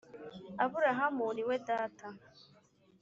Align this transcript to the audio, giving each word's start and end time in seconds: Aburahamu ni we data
Aburahamu 0.63 1.25
ni 1.35 1.43
we 1.47 1.55
data 1.67 2.07